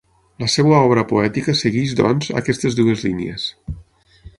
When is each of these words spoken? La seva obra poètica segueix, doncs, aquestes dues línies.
La 0.43 0.47
seva 0.53 0.79
obra 0.85 1.03
poètica 1.11 1.55
segueix, 1.61 1.95
doncs, 2.01 2.33
aquestes 2.43 2.83
dues 2.83 3.09
línies. 3.11 3.51